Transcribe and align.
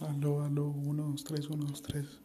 Aló, 0.00 0.42
aló, 0.42 0.66
1, 0.68 1.02
2, 1.02 1.24
3, 1.24 1.50
1, 1.50 1.64
2, 1.64 1.82
3. 1.82 2.20